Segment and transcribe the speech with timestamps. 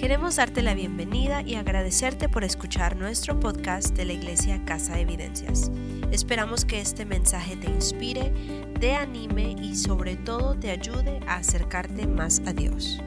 [0.00, 5.02] Queremos darte la bienvenida y agradecerte por escuchar nuestro podcast de la Iglesia Casa de
[5.02, 5.70] Evidencias.
[6.10, 8.32] Esperamos que este mensaje te inspire,
[8.80, 12.98] te anime y sobre todo te ayude a acercarte más a Dios.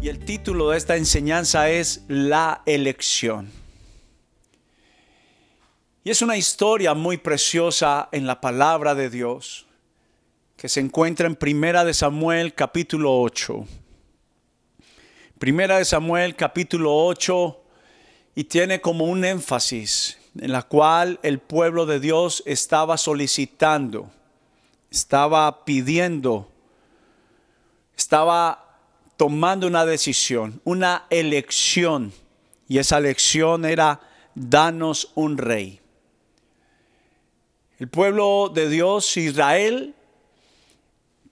[0.00, 3.50] Y el título de esta enseñanza es La elección.
[6.04, 9.66] Y es una historia muy preciosa en la palabra de Dios
[10.56, 13.66] que se encuentra en Primera de Samuel capítulo 8.
[15.38, 17.60] Primera de Samuel capítulo 8
[18.34, 24.10] y tiene como un énfasis en la cual el pueblo de Dios estaba solicitando,
[24.90, 26.50] estaba pidiendo,
[27.96, 28.80] estaba
[29.16, 32.12] tomando una decisión, una elección.
[32.66, 34.00] Y esa elección era
[34.34, 35.78] danos un rey.
[37.78, 39.94] El pueblo de Dios, Israel,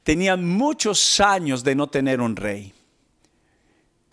[0.04, 2.72] tenía muchos años de no tener un rey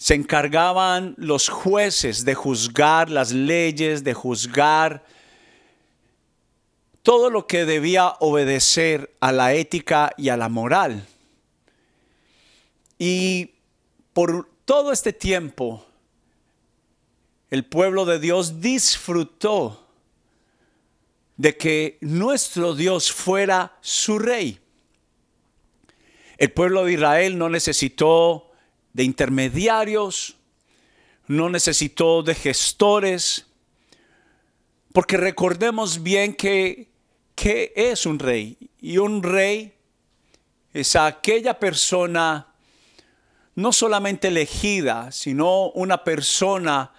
[0.04, 5.06] se encargaban los jueces de juzgar las leyes, de juzgar
[7.04, 11.08] todo lo que debía obedecer a la ética y a la moral.
[13.00, 13.52] Y
[14.12, 15.86] por todo este tiempo,
[17.50, 19.88] el pueblo de Dios disfrutó
[21.38, 24.60] de que nuestro Dios fuera su rey.
[26.38, 28.50] El pueblo de Israel no necesitó
[28.94, 30.38] de intermediarios,
[31.28, 33.48] no necesitó de gestores,
[34.94, 36.90] porque recordemos bien que,
[37.36, 38.58] ¿qué es un rey?
[38.80, 39.74] Y un rey
[40.74, 42.48] es aquella persona
[43.56, 46.92] no solamente elegida, sino una persona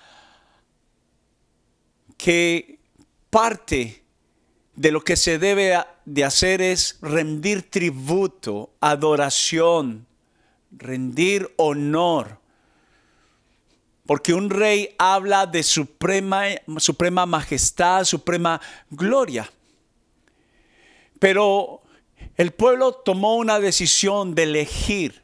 [2.17, 2.79] que
[3.31, 4.05] parte
[4.77, 10.06] de lo que se debe de hacer es rendir tributo, adoración,
[10.77, 12.39] rendir honor.
[14.07, 16.45] Porque un rey habla de suprema,
[16.79, 19.51] suprema majestad, suprema gloria.
[21.18, 21.83] Pero
[22.36, 25.23] el pueblo tomó una decisión de elegir,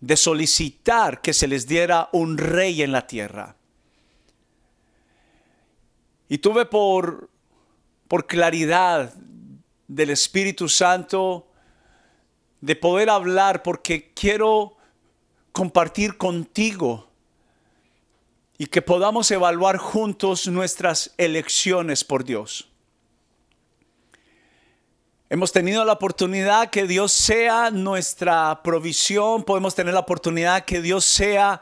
[0.00, 3.56] de solicitar que se les diera un rey en la tierra.
[6.28, 7.30] Y tuve por,
[8.08, 9.14] por claridad
[9.88, 11.46] del Espíritu Santo
[12.64, 14.74] de poder hablar porque quiero
[15.52, 17.10] compartir contigo
[18.56, 22.70] y que podamos evaluar juntos nuestras elecciones por Dios.
[25.28, 31.04] Hemos tenido la oportunidad que Dios sea nuestra provisión, podemos tener la oportunidad que Dios
[31.04, 31.60] sea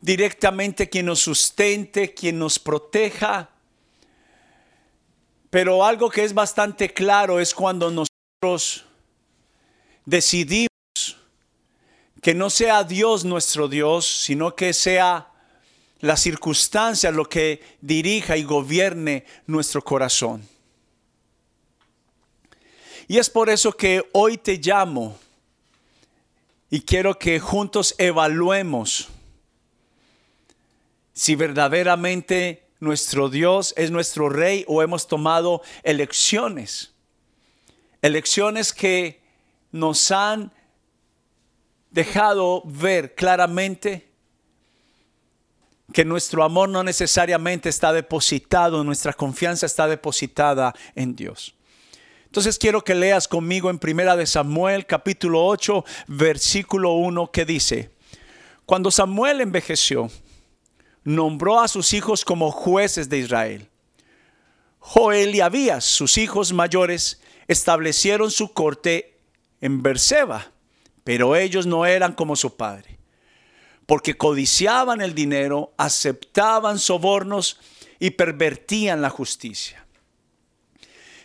[0.00, 3.50] directamente quien nos sustente, quien nos proteja.
[5.50, 8.86] Pero algo que es bastante claro es cuando nosotros
[10.04, 10.68] decidimos
[12.22, 15.30] que no sea Dios nuestro Dios, sino que sea
[16.00, 20.46] la circunstancia lo que dirija y gobierne nuestro corazón.
[23.08, 25.18] Y es por eso que hoy te llamo
[26.70, 29.08] y quiero que juntos evaluemos
[31.12, 36.92] si verdaderamente nuestro Dios es nuestro rey o hemos tomado elecciones.
[38.00, 39.20] Elecciones que
[39.72, 40.52] nos han
[41.90, 44.08] dejado ver claramente
[45.92, 51.54] que nuestro amor no necesariamente está depositado, nuestra confianza está depositada en Dios.
[52.26, 57.90] Entonces quiero que leas conmigo en Primera de Samuel capítulo 8 versículo 1 que dice,
[58.66, 60.08] cuando Samuel envejeció,
[61.02, 63.68] nombró a sus hijos como jueces de Israel.
[64.78, 69.09] Joel y Abías, sus hijos mayores, establecieron su corte
[69.60, 70.52] en Berseba,
[71.04, 72.98] pero ellos no eran como su padre,
[73.86, 77.58] porque codiciaban el dinero, aceptaban sobornos
[77.98, 79.84] y pervertían la justicia.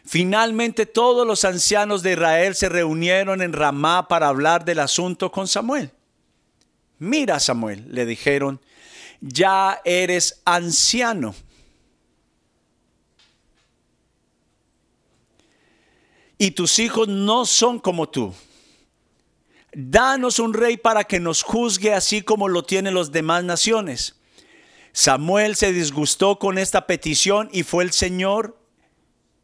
[0.06, 5.48] Finalmente todos los ancianos de Israel se reunieron en Ramá para hablar del asunto con
[5.48, 5.92] Samuel.
[7.00, 8.62] Mira, Samuel, le dijeron,
[9.19, 11.33] ya eres anciano.
[16.38, 18.34] Y tus hijos no son como tú.
[19.74, 24.16] Danos un rey para que nos juzgue así como lo tienen los demás naciones.
[24.94, 28.58] Samuel se disgustó con esta petición y fue el Señor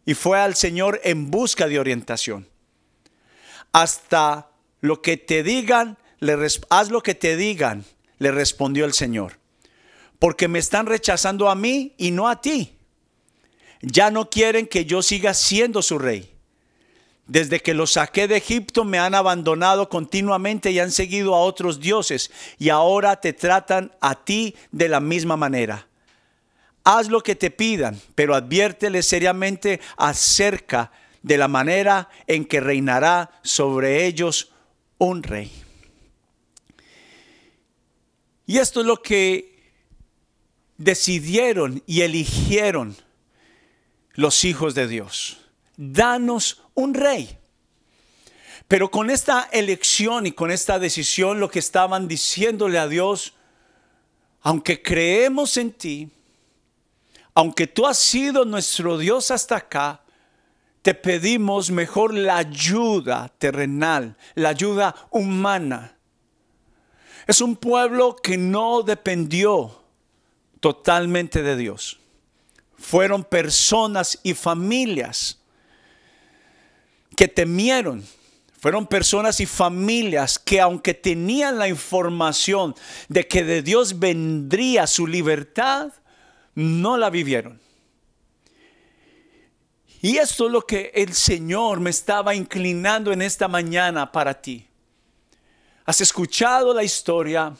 [0.06, 2.48] y fue al Señor en busca de orientación.
[3.74, 4.50] Hasta
[4.80, 6.38] lo que te digan, le
[6.70, 7.84] haz lo que te digan,
[8.18, 9.40] le respondió el Señor.
[10.20, 12.78] Porque me están rechazando a mí y no a ti.
[13.82, 16.32] Ya no quieren que yo siga siendo su rey.
[17.32, 21.80] Desde que los saqué de Egipto me han abandonado continuamente y han seguido a otros
[21.80, 22.30] dioses
[22.60, 25.88] y ahora te tratan a ti de la misma manera.
[26.84, 30.92] Haz lo que te pidan, pero adviérteles seriamente acerca
[31.22, 34.52] de la manera en que reinará sobre ellos
[34.98, 35.54] un rey.
[38.46, 39.72] Y esto es lo que
[40.78, 42.94] decidieron y eligieron
[44.16, 45.41] los hijos de Dios.
[45.76, 47.38] Danos un rey.
[48.68, 53.34] Pero con esta elección y con esta decisión lo que estaban diciéndole a Dios,
[54.42, 56.10] aunque creemos en ti,
[57.34, 60.02] aunque tú has sido nuestro Dios hasta acá,
[60.82, 65.98] te pedimos mejor la ayuda terrenal, la ayuda humana.
[67.28, 69.84] Es un pueblo que no dependió
[70.62, 72.00] totalmente de Dios.
[72.78, 75.41] Fueron personas y familias
[77.16, 78.04] que temieron.
[78.60, 82.76] Fueron personas y familias que aunque tenían la información
[83.10, 85.92] de que de Dios vendría su libertad,
[86.54, 87.60] no la vivieron.
[90.02, 94.68] Y esto es lo que el Señor me estaba inclinando en esta mañana para ti.
[95.86, 97.56] Has escuchado la historia.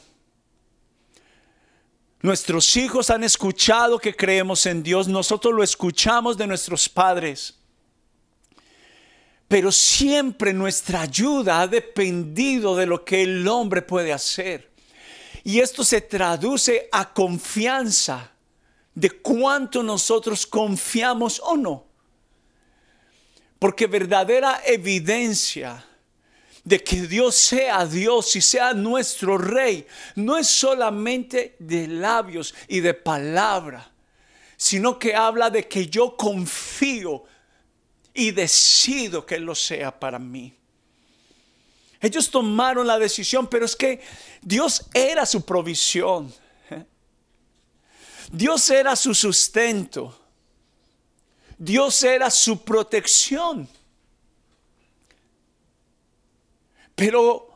[2.20, 5.08] Nuestros hijos han escuchado que creemos en Dios.
[5.08, 7.61] Nosotros lo escuchamos de nuestros padres.
[9.52, 14.70] Pero siempre nuestra ayuda ha dependido de lo que el hombre puede hacer.
[15.44, 18.32] Y esto se traduce a confianza
[18.94, 21.84] de cuánto nosotros confiamos o no.
[23.58, 25.84] Porque verdadera evidencia
[26.64, 32.80] de que Dios sea Dios y sea nuestro rey no es solamente de labios y
[32.80, 33.92] de palabra,
[34.56, 37.24] sino que habla de que yo confío
[38.14, 40.54] y decido que lo sea para mí.
[42.00, 44.00] Ellos tomaron la decisión, pero es que
[44.40, 46.34] Dios era su provisión.
[48.32, 50.18] Dios era su sustento.
[51.56, 53.68] Dios era su protección.
[56.96, 57.51] Pero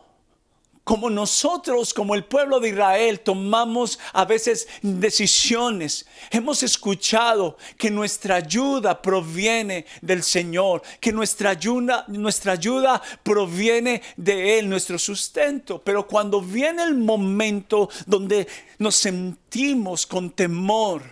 [0.86, 6.06] como nosotros, como el pueblo de Israel, tomamos a veces decisiones.
[6.30, 14.60] Hemos escuchado que nuestra ayuda proviene del Señor, que nuestra ayuda, nuestra ayuda proviene de
[14.60, 15.82] Él, nuestro sustento.
[15.82, 18.46] Pero cuando viene el momento donde
[18.78, 21.02] nos sentimos con temor,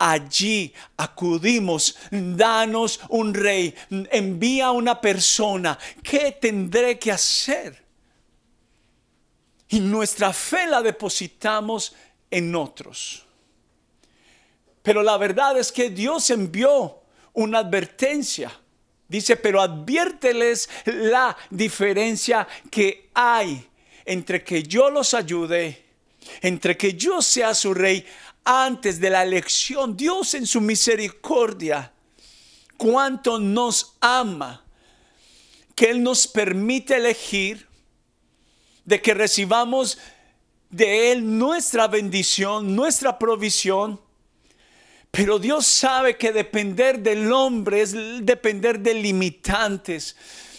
[0.00, 3.72] allí acudimos, danos un rey,
[4.10, 7.89] envía una persona, ¿qué tendré que hacer?
[9.70, 11.94] Y nuestra fe la depositamos
[12.30, 13.24] en otros.
[14.82, 17.00] Pero la verdad es que Dios envió
[17.34, 18.52] una advertencia.
[19.08, 23.66] Dice, pero adviérteles la diferencia que hay
[24.04, 25.84] entre que yo los ayude,
[26.40, 28.04] entre que yo sea su rey
[28.44, 29.96] antes de la elección.
[29.96, 31.92] Dios en su misericordia,
[32.76, 34.64] cuánto nos ama,
[35.76, 37.69] que Él nos permite elegir
[38.84, 39.98] de que recibamos
[40.70, 44.00] de Él nuestra bendición, nuestra provisión.
[45.10, 47.92] Pero Dios sabe que depender del hombre es
[48.24, 50.16] depender de limitantes,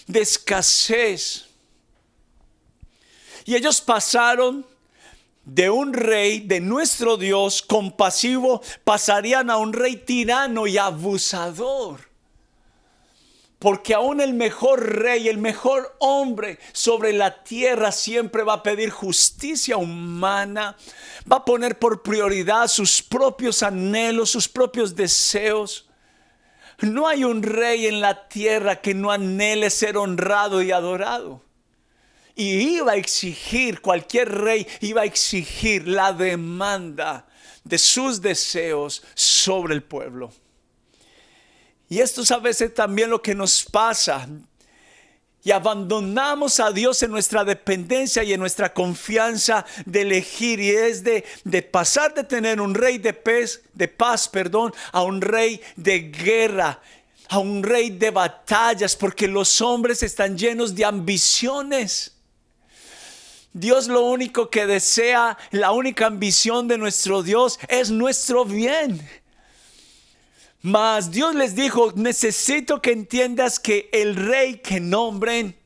[0.08, 1.46] de escasez.
[3.46, 4.66] Y ellos pasaron
[5.46, 12.11] de un rey, de nuestro Dios compasivo, pasarían a un rey tirano y abusador.
[13.62, 18.90] Porque aún el mejor rey, el mejor hombre sobre la tierra siempre va a pedir
[18.90, 20.76] justicia humana,
[21.32, 25.88] va a poner por prioridad sus propios anhelos, sus propios deseos.
[26.80, 31.44] No hay un rey en la tierra que no anhele ser honrado y adorado.
[32.34, 37.28] Y iba a exigir, cualquier rey iba a exigir la demanda
[37.64, 40.32] de sus deseos sobre el pueblo.
[41.92, 44.26] Y esto es a veces también lo que nos pasa.
[45.44, 50.62] Y abandonamos a Dios en nuestra dependencia y en nuestra confianza de elegir.
[50.62, 51.26] Y es de,
[51.70, 56.80] pasar de tener un rey de, pez, de paz perdón, a un rey de guerra
[57.28, 62.14] a un rey de batallas, porque los hombres están llenos de ambiciones.
[63.54, 69.02] Dios lo único que desea, la única ambición de nuestro Dios es nuestro bien.
[70.62, 75.58] Mas Dios les dijo, necesito que entiendas que el rey que nombren,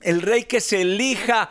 [0.00, 1.50] el rey que se elija,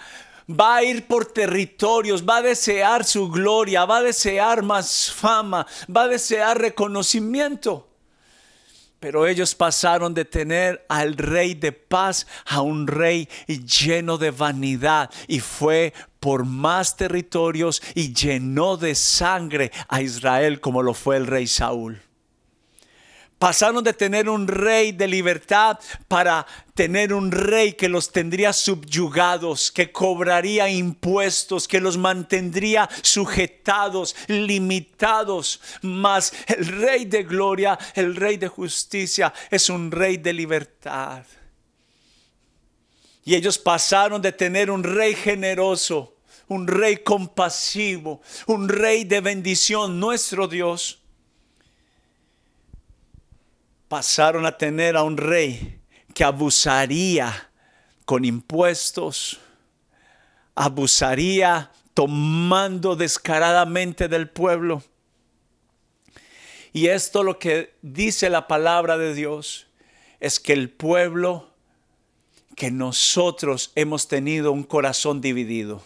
[0.49, 5.67] va a ir por territorios, va a desear su gloria, va a desear más fama,
[5.93, 7.87] va a desear reconocimiento.
[8.99, 15.11] Pero ellos pasaron de tener al rey de paz a un rey lleno de vanidad
[15.27, 21.27] y fue por más territorios y llenó de sangre a Israel como lo fue el
[21.27, 22.01] rey Saúl.
[23.39, 25.77] Pasaron de tener un rey de libertad
[26.07, 34.15] para tener un rey que los tendría subyugados, que cobraría impuestos, que los mantendría sujetados,
[34.27, 35.61] limitados.
[35.83, 41.23] Mas el rey de gloria, el rey de justicia, es un rey de libertad.
[43.23, 46.15] Y ellos pasaron de tener un rey generoso,
[46.47, 50.96] un rey compasivo, un rey de bendición, nuestro Dios
[53.87, 55.79] pasaron a tener a un rey
[56.13, 57.49] que abusaría
[58.05, 59.39] con impuestos,
[60.55, 64.83] abusaría tomando descaradamente del pueblo.
[66.73, 69.67] Y esto lo que dice la palabra de Dios
[70.19, 71.49] es que el pueblo,
[72.55, 75.83] que nosotros hemos tenido un corazón dividido.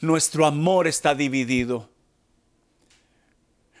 [0.00, 1.88] Nuestro amor está dividido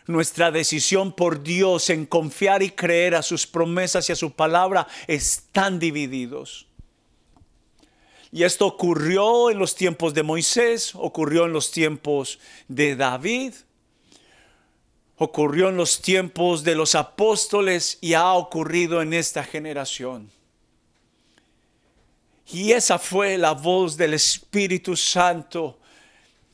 [0.06, 4.86] nuestra decisión por Dios en confiar y creer a sus promesas y a su palabra
[5.06, 6.66] están divididos.
[8.30, 13.54] Y esto ocurrió en los tiempos de Moisés, ocurrió en los tiempos de David,
[15.16, 20.30] ocurrió en los tiempos de los apóstoles y ha ocurrido en esta generación.
[22.52, 25.78] Y esa fue la voz del Espíritu Santo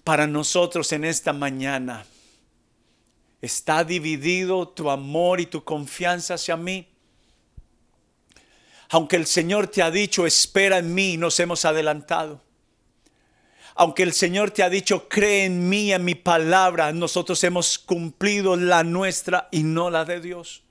[0.04, 2.04] para nosotros en esta mañana.
[3.40, 6.86] ¿Está dividido tu amor y tu confianza hacia mí?
[8.90, 12.42] Aunque el Señor te ha dicho, espera en mí, nos hemos adelantado.
[13.76, 18.56] Aunque el Señor te ha dicho, cree en mí, en mi palabra, nosotros hemos cumplido
[18.56, 20.62] la nuestra y no la de Dios.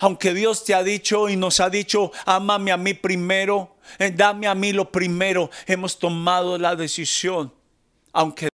[0.00, 4.48] Aunque Dios te ha dicho y nos ha dicho, amame a mí primero, eh, dame
[4.48, 7.52] a mí lo primero, hemos tomado la decisión.
[8.12, 8.49] Aunque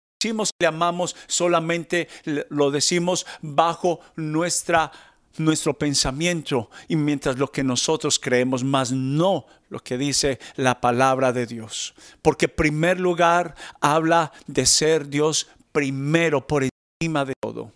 [0.58, 4.92] le amamos, solamente lo decimos bajo nuestra
[5.38, 11.32] nuestro pensamiento y mientras lo que nosotros creemos, más no lo que dice la palabra
[11.32, 11.94] de Dios.
[12.20, 17.72] Porque primer lugar habla de ser Dios primero por encima de todo.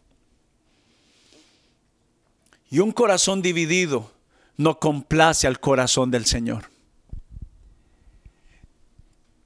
[2.69, 4.11] Y un corazón dividido
[4.57, 6.71] no complace al corazón del Señor.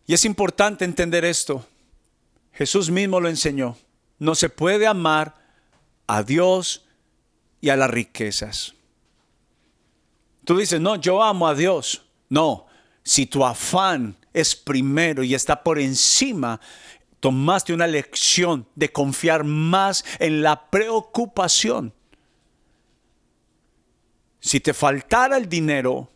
[0.06, 1.64] Y es importante entender esto.
[2.52, 3.76] Jesús mismo lo enseñó.
[4.18, 5.34] No se puede amar
[6.06, 6.84] a Dios
[7.60, 8.74] y a las riquezas.
[10.44, 12.04] Tú dices, no, yo amo a Dios.
[12.28, 12.66] No,
[13.02, 16.60] si tu afán es primero y está por encima,
[17.20, 21.92] tomaste una lección de confiar más en la preocupación.
[24.40, 26.10] Si te faltara el dinero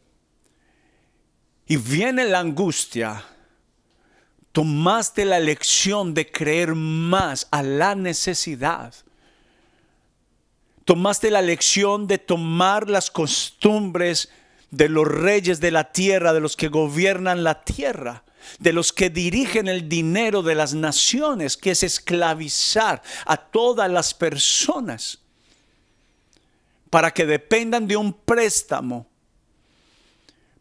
[1.66, 3.22] y viene la angustia,
[4.54, 8.94] tomaste la lección de creer más a la necesidad.
[10.84, 14.28] Tomaste la lección de tomar las costumbres
[14.70, 18.22] de los reyes de la tierra, de los que gobiernan la tierra,
[18.60, 24.14] de los que dirigen el dinero de las naciones, que es esclavizar a todas las
[24.14, 25.18] personas
[26.90, 29.08] para que dependan de un préstamo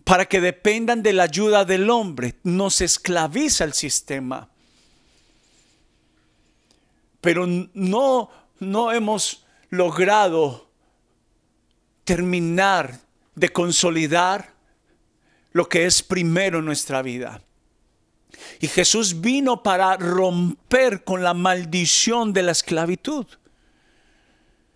[0.04, 2.36] para que dependan de la ayuda del hombre.
[2.44, 4.50] Nos esclaviza el sistema.
[7.22, 8.30] Pero no,
[8.60, 10.70] no hemos logrado
[12.04, 13.00] terminar
[13.36, 14.54] de consolidar
[15.54, 17.42] lo que es primero en nuestra vida.
[18.60, 23.26] Y Jesús vino para romper con la maldición de la esclavitud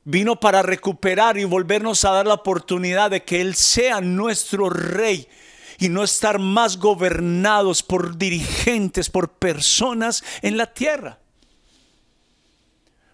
[0.07, 5.27] vino para recuperar y volvernos a dar la oportunidad de que Él sea nuestro rey
[5.79, 11.19] y no estar más gobernados por dirigentes, por personas en la tierra.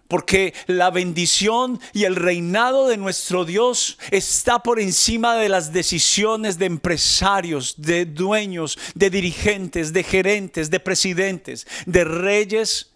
[0.06, 6.58] Porque la bendición y el reinado de nuestro Dios está por encima de las decisiones
[6.58, 12.92] de empresarios, de dueños, de dirigentes, de gerentes, de presidentes, de reyes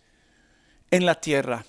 [0.92, 1.64] en la tierra.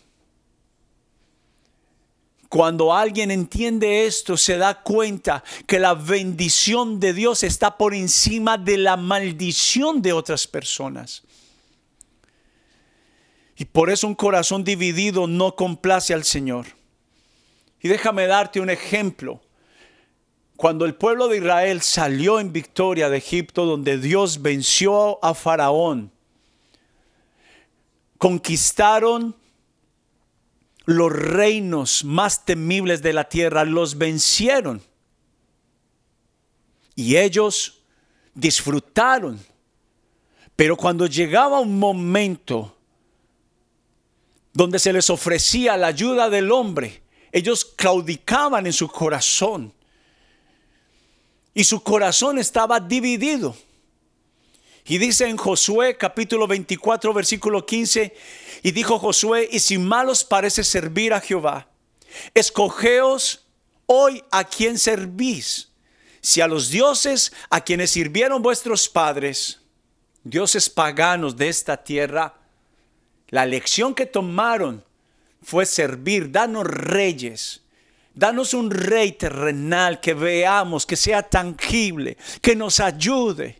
[2.49, 8.57] Cuando alguien entiende esto, se da cuenta que la bendición de Dios está por encima
[8.57, 11.21] de la maldición de otras personas.
[13.55, 16.65] Y por eso un corazón dividido no complace al Señor.
[17.81, 19.41] Y déjame darte un ejemplo.
[20.55, 26.11] Cuando el pueblo de Israel salió en victoria de Egipto, donde Dios venció a Faraón,
[28.17, 29.35] conquistaron
[30.89, 34.81] los reinos más temibles de la tierra, los vencieron.
[36.95, 37.83] Y ellos
[38.33, 39.39] disfrutaron.
[40.55, 42.75] Pero cuando llegaba un momento
[44.51, 49.71] donde se les ofrecía la ayuda del hombre, ellos claudicaban en su corazón.
[51.53, 53.55] Y su corazón estaba dividido.
[54.85, 58.15] Y dice en Josué capítulo 24 versículo 15,
[58.63, 61.67] y dijo Josué, y si malos parece servir a Jehová,
[62.33, 63.45] escogeos
[63.85, 65.69] hoy a quien servís,
[66.21, 69.61] si a los dioses a quienes sirvieron vuestros padres,
[70.23, 72.35] dioses paganos de esta tierra,
[73.29, 74.83] la lección que tomaron
[75.41, 77.61] fue servir, danos reyes,
[78.13, 83.58] danos un rey terrenal que veamos, que sea tangible, que nos ayude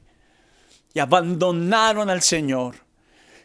[0.94, 2.76] y abandonaron al Señor.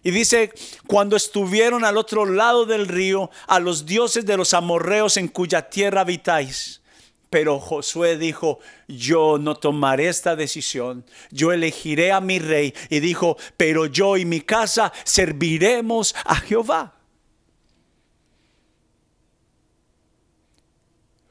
[0.03, 0.53] Y dice,
[0.87, 5.63] cuando estuvieron al otro lado del río, a los dioses de los amorreos en cuya
[5.71, 6.83] tierra habitáis.
[7.31, 12.75] Pero Josué dijo, yo no tomaré esta decisión, yo elegiré a mi rey.
[12.91, 16.95] Y dijo, pero yo y mi casa serviremos a Jehová.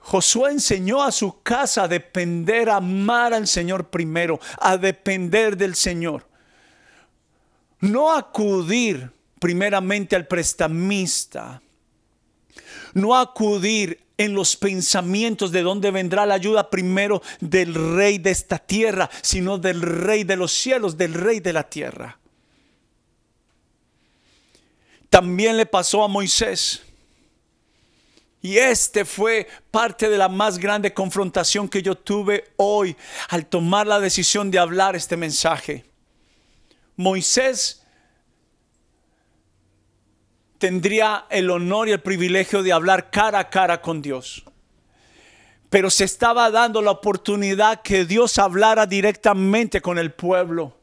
[0.05, 5.75] Josué enseñó a su casa a depender, a amar al Señor primero, a depender del
[5.75, 6.27] Señor.
[7.79, 11.61] No acudir primeramente al prestamista,
[12.93, 18.59] no acudir en los pensamientos de dónde vendrá la ayuda primero del rey de esta
[18.59, 22.19] tierra, sino del rey de los cielos, del rey de la tierra.
[25.09, 26.81] También le pasó a Moisés.
[28.43, 32.93] Y este fue parte de la más grande confrontación que yo tuve hoy
[33.29, 35.85] al tomar la decisión de hablar este mensaje.
[36.97, 37.81] Moisés
[40.57, 44.43] tendría el honor y el privilegio de hablar cara a cara con Dios.
[45.69, 50.82] Pero se estaba dando la oportunidad que Dios hablara directamente con el pueblo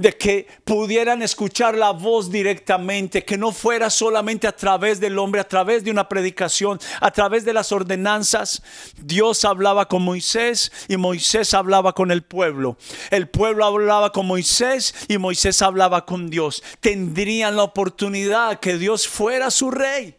[0.00, 5.42] de que pudieran escuchar la voz directamente, que no fuera solamente a través del hombre,
[5.42, 8.62] a través de una predicación, a través de las ordenanzas.
[8.96, 12.78] Dios hablaba con Moisés y Moisés hablaba con el pueblo.
[13.10, 16.62] El pueblo hablaba con Moisés y Moisés hablaba con Dios.
[16.80, 20.16] Tendrían la oportunidad que Dios fuera su rey,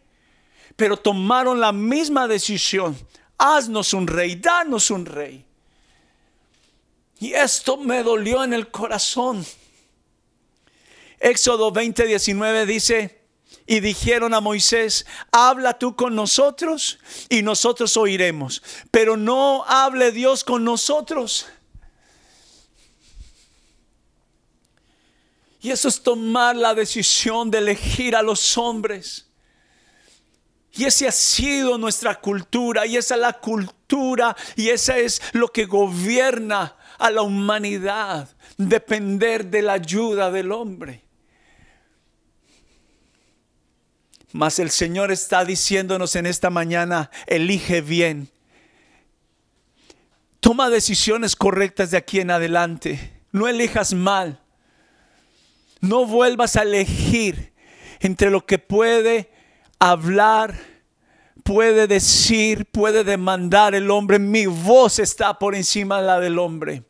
[0.76, 2.96] pero tomaron la misma decisión.
[3.36, 5.44] Haznos un rey, danos un rey.
[7.18, 9.44] Y esto me dolió en el corazón.
[11.22, 13.22] Éxodo 20, 19 dice,
[13.64, 20.42] y dijeron a Moisés, habla tú con nosotros y nosotros oiremos, pero no hable Dios
[20.42, 21.46] con nosotros.
[25.60, 29.28] Y eso es tomar la decisión de elegir a los hombres.
[30.72, 35.48] Y esa ha sido nuestra cultura y esa es la cultura y esa es lo
[35.48, 41.11] que gobierna a la humanidad, depender de la ayuda del hombre.
[44.32, 48.30] Mas el Señor está diciéndonos en esta mañana, elige bien.
[50.40, 53.12] Toma decisiones correctas de aquí en adelante.
[53.30, 54.40] No elijas mal.
[55.80, 57.52] No vuelvas a elegir
[58.00, 59.30] entre lo que puede
[59.78, 60.54] hablar,
[61.44, 64.18] puede decir, puede demandar el hombre.
[64.18, 66.84] Mi voz está por encima de la del hombre.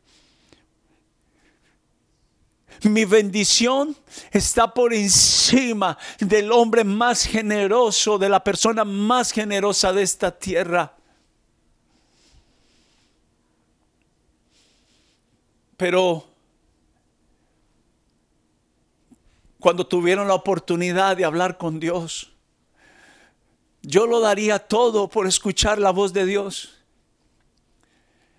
[2.84, 3.96] Mi bendición
[4.32, 10.96] está por encima del hombre más generoso, de la persona más generosa de esta tierra.
[15.76, 16.26] Pero
[19.60, 22.32] cuando tuvieron la oportunidad de hablar con Dios,
[23.82, 26.78] yo lo daría todo por escuchar la voz de Dios.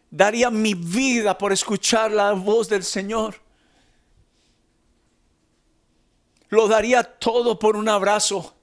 [0.10, 3.43] Daría mi vida por escuchar la voz del Señor.
[6.54, 8.54] Lo daría todo por un abrazo.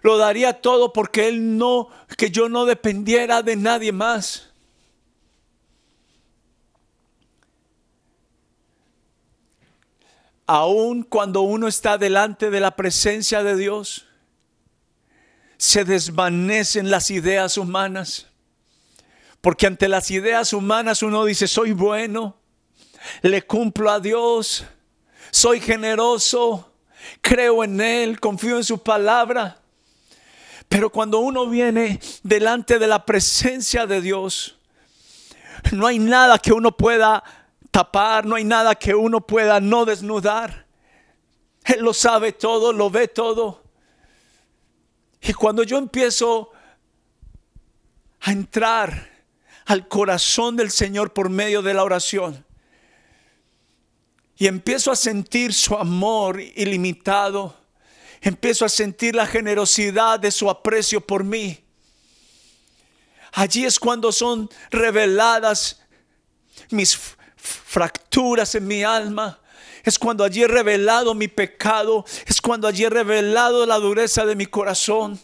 [0.00, 4.48] Lo daría todo porque Él no, que yo no dependiera de nadie más.
[10.46, 14.06] Aun cuando uno está delante de la presencia de Dios,
[15.58, 18.28] se desvanecen las ideas humanas.
[19.42, 22.38] Porque ante las ideas humanas uno dice, soy bueno,
[23.20, 24.64] le cumplo a Dios,
[25.30, 26.71] soy generoso,
[27.20, 29.58] creo en Él, confío en su palabra.
[30.68, 34.58] Pero cuando uno viene delante de la presencia de Dios,
[35.72, 37.22] no hay nada que uno pueda
[37.70, 40.66] tapar, no hay nada que uno pueda no desnudar.
[41.64, 43.62] Él lo sabe todo, lo ve todo.
[45.20, 46.50] Y cuando yo empiezo
[48.20, 49.10] a entrar
[49.66, 52.44] al corazón del Señor por medio de la oración,
[54.42, 57.54] y empiezo a sentir su amor ilimitado,
[58.20, 61.62] empiezo a sentir la generosidad de su aprecio por mí.
[63.34, 65.80] Allí es cuando son reveladas
[66.70, 66.98] mis
[67.36, 69.38] fracturas en mi alma.
[69.84, 72.04] Es cuando allí he revelado mi pecado.
[72.26, 75.20] Es cuando allí he revelado la dureza de mi corazón.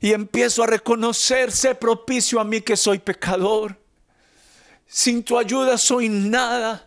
[0.00, 3.78] Y empiezo a reconocerse propicio a mí que soy pecador.
[4.86, 6.86] Sin tu ayuda soy nada.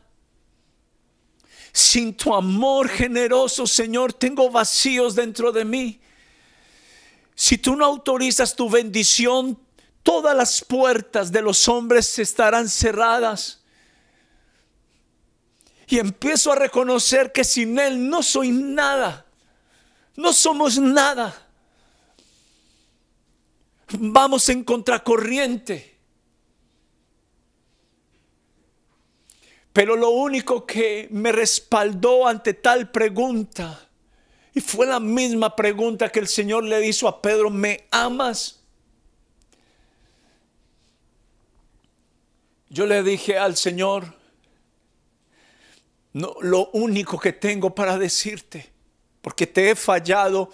[1.74, 6.00] Sin tu amor generoso, Señor, tengo vacíos dentro de mí.
[7.34, 9.60] Si tú no autorizas tu bendición,
[10.04, 13.64] todas las puertas de los hombres estarán cerradas.
[15.88, 19.26] Y empiezo a reconocer que sin Él no soy nada.
[20.16, 21.48] No somos nada.
[23.90, 25.93] Vamos en contracorriente.
[29.74, 33.90] Pero lo único que me respaldó ante tal pregunta,
[34.54, 38.60] y fue la misma pregunta que el Señor le hizo a Pedro, ¿me amas?
[42.70, 44.14] Yo le dije al Señor,
[46.14, 48.70] no, lo único que tengo para decirte,
[49.24, 50.52] porque te he fallado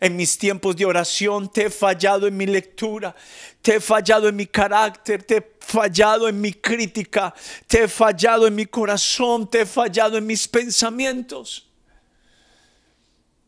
[0.00, 3.14] en mis tiempos de oración, te he fallado en mi lectura,
[3.62, 7.34] te he fallado en mi carácter, te he fallado en mi crítica,
[7.66, 11.68] te he fallado en mi corazón, te he fallado en mis pensamientos.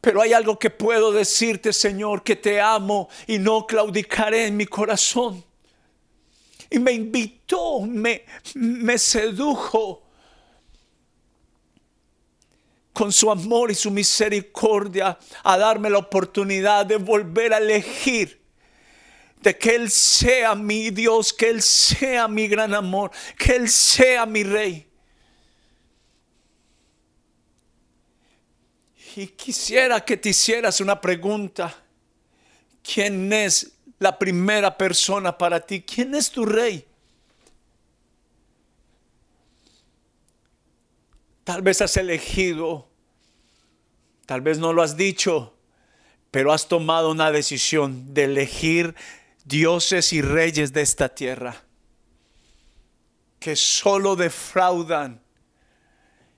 [0.01, 4.67] Pero hay algo que puedo decirte, Señor, que te amo y no claudicaré en mi
[4.67, 5.45] corazón.
[6.71, 10.08] Y me invitó, me, me sedujo
[12.99, 18.43] con su amor y su misericordia a darme la oportunidad de volver a elegir
[19.41, 24.27] de que Él sea mi Dios, que Él sea mi gran amor, que Él sea
[24.27, 24.91] mi rey.
[29.15, 31.73] Y quisiera que te hicieras una pregunta.
[32.83, 35.83] ¿Quién es la primera persona para ti?
[35.83, 36.88] ¿Quién es tu rey?
[41.49, 42.87] Tal vez has elegido
[44.27, 45.55] Tal vez no lo has dicho,
[46.31, 48.95] pero has tomado una decisión de elegir
[49.47, 51.65] dioses y reyes de esta tierra
[53.41, 55.23] que solo defraudan.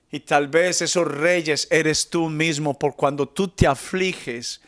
[0.09, 4.61] Y tal vez esos reyes eres tú mismo por cuando tú te afliges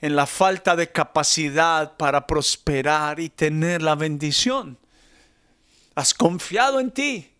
[0.00, 4.78] en la falta de capacidad para prosperar y tener la bendición.
[5.94, 7.31] Has confiado en ti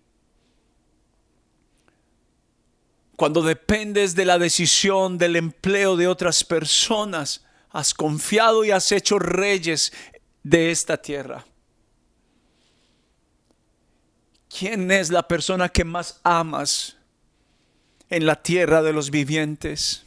[3.22, 9.16] cuando dependes de la decisión del empleo de otras personas, has confiado y has hecho
[9.20, 9.92] reyes
[10.42, 11.46] de esta tierra.
[14.48, 16.96] ¿Quién es la persona que más amas
[18.10, 20.04] en la tierra de los vivientes?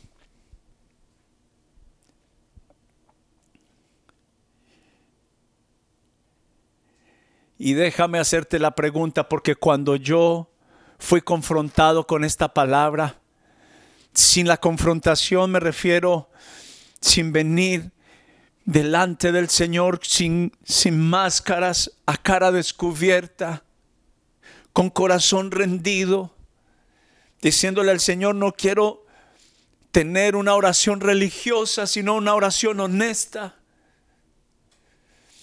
[7.58, 10.50] Y déjame hacerte la pregunta porque cuando yo
[11.00, 13.20] fui confrontado con esta palabra.
[14.14, 16.30] Sin la confrontación me refiero
[17.02, 17.92] sin venir
[18.66, 23.64] delante del Señor, sin, sin máscaras, a cara descubierta,
[24.74, 26.36] con corazón rendido,
[27.42, 29.06] diciéndole al Señor, no quiero
[29.92, 33.56] tener una oración religiosa, sino una oración honesta.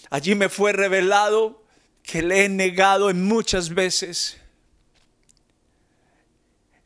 [0.09, 1.63] Allí me fue revelado
[2.03, 4.37] que le he negado en muchas veces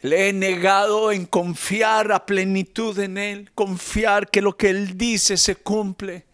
[0.01, 5.37] le he negado en confiar a plenitud en Él, confiar que lo que Él dice
[5.37, 6.25] se cumple.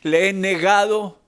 [0.00, 1.20] Le he negado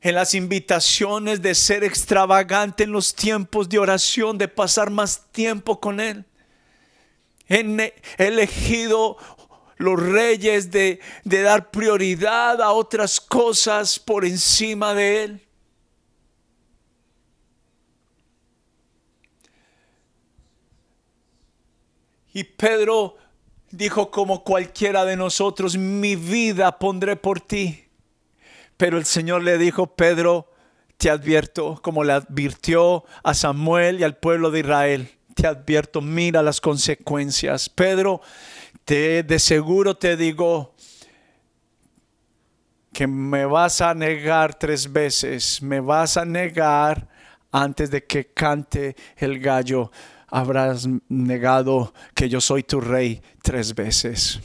[0.00, 5.78] en las invitaciones de ser extravagante en los tiempos de oración, de pasar más tiempo
[5.78, 6.24] con Él.
[7.46, 9.18] He elegido
[9.76, 15.46] los reyes de, de dar prioridad a otras cosas por encima de Él.
[22.32, 23.16] Y Pedro
[23.70, 27.84] dijo como cualquiera de nosotros, mi vida pondré por ti.
[28.76, 30.50] Pero el Señor le dijo, Pedro,
[30.96, 36.42] te advierto, como le advirtió a Samuel y al pueblo de Israel, te advierto, mira
[36.42, 37.68] las consecuencias.
[37.68, 38.20] Pedro,
[38.84, 40.74] te, de seguro te digo
[42.92, 47.08] que me vas a negar tres veces, me vas a negar
[47.50, 49.90] antes de que cante el gallo
[50.32, 54.40] habrás negado que yo soy tu rey tres veces.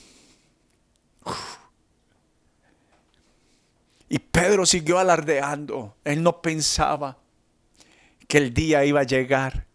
[4.10, 5.96] Y Pedro siguió alardeando.
[6.04, 7.18] Él no pensaba
[8.28, 9.66] que el día iba a llegar.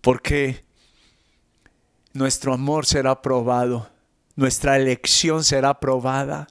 [0.00, 0.64] Porque
[2.12, 3.90] nuestro amor será probado.
[4.36, 6.46] Nuestra elección será probada.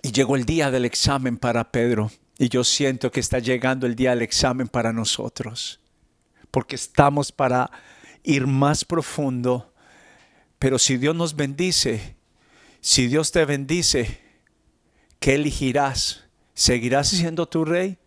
[0.00, 2.10] Y llegó el día del examen para Pedro.
[2.40, 5.80] Y yo siento que está llegando el día del examen para nosotros.
[6.52, 7.68] Porque estamos para
[8.22, 9.74] ir más profundo.
[10.60, 12.16] Pero si Dios nos bendice,
[12.80, 14.20] si Dios te bendice,
[15.18, 16.24] ¿qué elegirás?
[16.54, 17.98] ¿Seguirás siendo tu rey?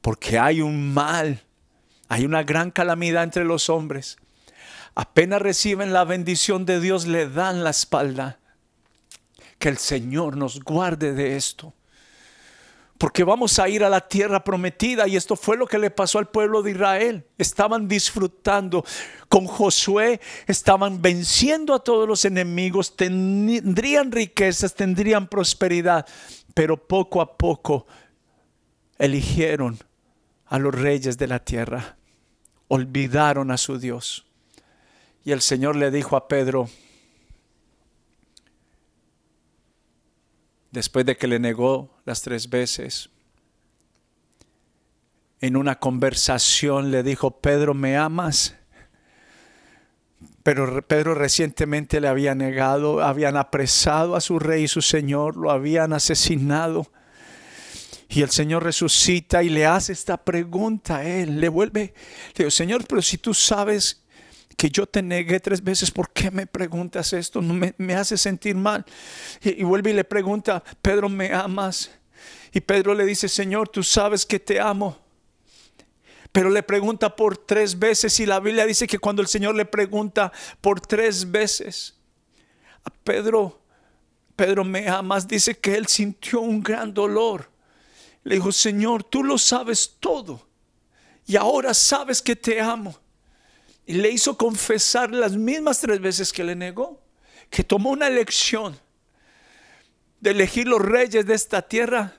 [0.00, 1.42] Porque hay un mal,
[2.08, 4.16] hay una gran calamidad entre los hombres.
[4.94, 8.38] Apenas reciben la bendición de Dios, le dan la espalda.
[9.58, 11.74] Que el Señor nos guarde de esto
[12.98, 16.18] porque vamos a ir a la tierra prometida y esto fue lo que le pasó
[16.18, 17.26] al pueblo de Israel.
[17.38, 18.84] Estaban disfrutando
[19.28, 26.06] con Josué, estaban venciendo a todos los enemigos, tendrían riquezas, tendrían prosperidad,
[26.54, 27.86] pero poco a poco
[28.98, 29.78] eligieron
[30.46, 31.96] a los reyes de la tierra,
[32.68, 34.24] olvidaron a su Dios.
[35.24, 36.68] Y el Señor le dijo a Pedro,
[40.74, 43.08] después de que le negó las tres veces,
[45.40, 48.56] en una conversación le dijo, Pedro, ¿me amas?
[50.42, 55.50] Pero Pedro recientemente le había negado, habían apresado a su rey y su señor, lo
[55.50, 56.90] habían asesinado.
[58.08, 61.40] Y el Señor resucita y le hace esta pregunta a él.
[61.40, 61.94] Le vuelve,
[62.34, 64.03] le digo, Señor, pero si tú sabes
[64.56, 67.42] que yo te negué tres veces, ¿por qué me preguntas esto?
[67.42, 68.84] Me, me hace sentir mal.
[69.42, 71.90] Y, y, vuelve y le pregunta, Pedro, ¿me amas?
[72.52, 74.98] Y Pedro le dice, Señor, tú sabes que te amo.
[76.32, 79.64] Pero le pregunta por tres veces y la Biblia dice que cuando el Señor le
[79.64, 81.94] pregunta por tres veces,
[82.84, 83.60] a Pedro,
[84.36, 85.28] Pedro, ¿me amas?
[85.28, 87.50] Dice que él sintió un gran dolor.
[88.24, 90.46] Le dijo, Señor, tú lo sabes todo.
[91.26, 93.03] Y ahora sabes que te amo
[93.86, 97.02] y le hizo confesar las mismas tres veces que le negó,
[97.50, 98.78] que tomó una elección
[100.20, 102.18] de elegir los reyes de esta tierra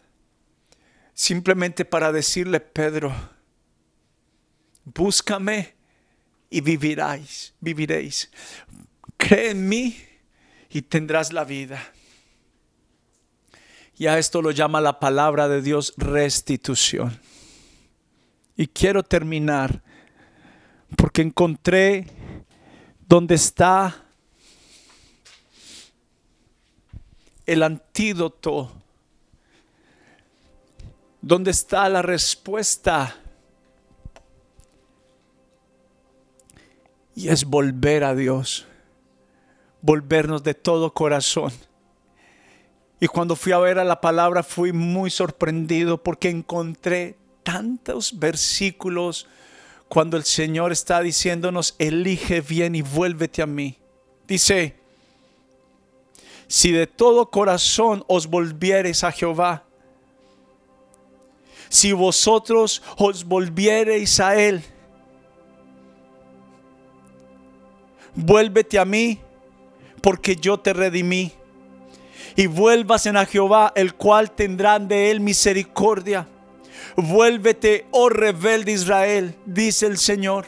[1.13, 3.13] simplemente para decirle, Pedro,
[4.83, 5.73] búscame
[6.49, 8.29] y viviráis, viviréis.
[9.17, 9.97] Cree en mí
[10.69, 11.81] y tendrás la vida.
[13.97, 17.19] Y a esto lo llama la palabra de Dios restitución.
[18.57, 19.81] Y quiero terminar
[20.95, 22.05] porque encontré
[23.07, 24.05] donde está
[27.45, 28.71] el antídoto,
[31.21, 33.15] donde está la respuesta.
[37.15, 38.65] Y es volver a Dios,
[39.81, 41.51] volvernos de todo corazón.
[42.99, 49.27] Y cuando fui a ver a la palabra fui muy sorprendido porque encontré tantos versículos
[49.87, 53.77] cuando el Señor está diciéndonos, elige bien y vuélvete a mí.
[54.27, 54.75] Dice,
[56.47, 59.63] si de todo corazón os volviereis a Jehová,
[61.69, 64.63] si vosotros os volviereis a Él,
[68.15, 69.19] vuélvete a mí,
[70.01, 71.31] porque yo te redimí.
[72.35, 76.27] Y vuelvas en a Jehová, el cual tendrán de Él misericordia
[76.95, 80.45] Vuélvete, oh rebelde Israel, dice el Señor.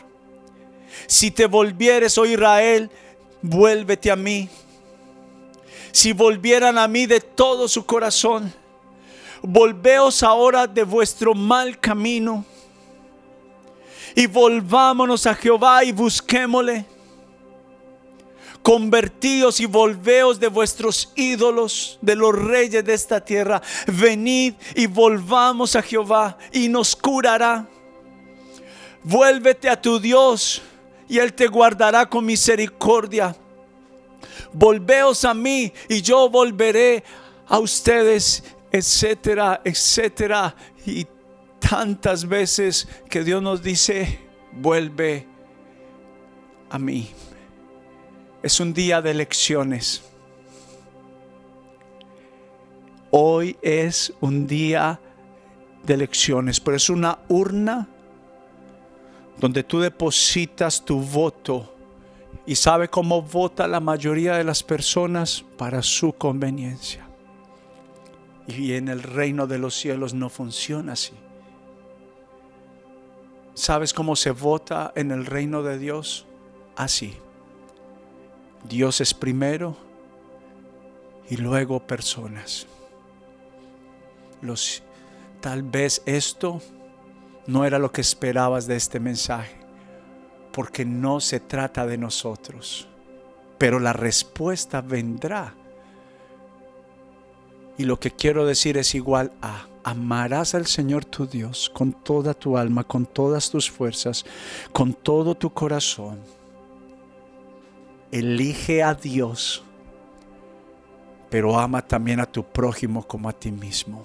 [1.08, 2.90] Si te volvieres, oh Israel,
[3.42, 4.50] vuélvete a mí.
[5.92, 8.54] Si volvieran a mí de todo su corazón,
[9.42, 12.46] volveos ahora de vuestro mal camino
[14.16, 16.86] y volvámonos a Jehová y busquémosle
[18.68, 23.62] Convertíos y volveos de vuestros ídolos, de los reyes de esta tierra.
[23.88, 27.66] Venid y volvamos a Jehová y nos curará.
[29.04, 30.62] Vuélvete a tu Dios
[31.08, 33.34] y Él te guardará con misericordia.
[34.52, 37.06] Volveos a mí y yo volveré
[37.48, 40.54] a ustedes, etcétera, etcétera.
[40.86, 41.08] Y
[41.58, 44.20] tantas veces que Dios nos dice,
[44.52, 45.26] vuelve
[46.70, 47.14] a mí.
[48.44, 50.04] Es un día de elecciones.
[53.12, 55.00] Hoy es un día
[55.84, 57.88] de elecciones, pero es una urna
[59.40, 61.74] donde tú depositas tu voto
[62.46, 67.08] y sabe cómo vota la mayoría de las personas para su conveniencia.
[68.48, 71.14] Y en el reino de los cielos no funciona así.
[73.54, 76.26] ¿Sabes cómo se vota en el reino de Dios?
[76.76, 77.18] Así.
[78.68, 79.76] Dios es primero
[81.30, 82.68] y luego personas.
[84.42, 84.84] Los,
[85.42, 86.62] tal vez esto
[87.48, 89.56] no era lo que esperabas de este mensaje,
[90.52, 92.88] porque no se trata de nosotros,
[93.58, 95.56] pero la respuesta vendrá.
[97.78, 102.34] Y lo que quiero decir es igual a amarás al Señor tu Dios con toda
[102.34, 104.26] tu alma, con todas tus fuerzas,
[104.74, 106.20] con todo tu corazón.
[108.12, 109.64] Elige a Dios,
[111.30, 114.04] pero ama también a tu prójimo como a ti mismo.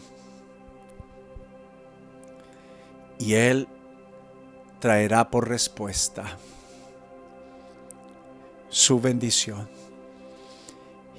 [3.18, 3.68] Y Él
[4.80, 6.24] traerá por respuesta
[8.68, 9.68] su bendición.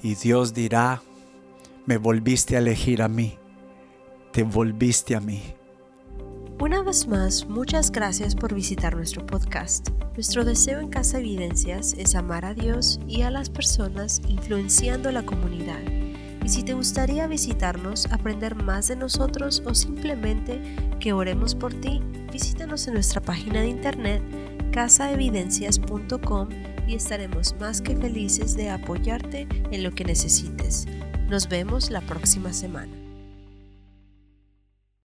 [0.02, 1.02] Y Dios dirá,
[1.86, 3.38] me volviste a elegir a mí
[4.34, 5.41] te volviste a mí.
[6.59, 9.89] Una vez más, muchas gracias por visitar nuestro podcast.
[10.13, 15.25] Nuestro deseo en Casa Evidencias es amar a Dios y a las personas influenciando la
[15.25, 15.81] comunidad.
[16.43, 20.61] Y si te gustaría visitarnos, aprender más de nosotros o simplemente
[20.99, 24.21] que oremos por ti, visítanos en nuestra página de internet
[24.71, 26.49] casaevidencias.com
[26.87, 30.85] y estaremos más que felices de apoyarte en lo que necesites.
[31.29, 33.02] Nos vemos la próxima semana.